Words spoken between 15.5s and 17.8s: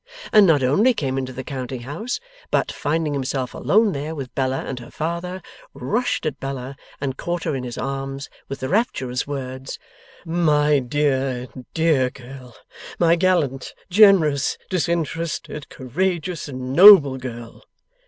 courageous, noble girl!